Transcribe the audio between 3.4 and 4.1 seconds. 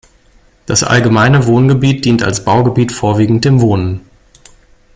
dem Wohnen.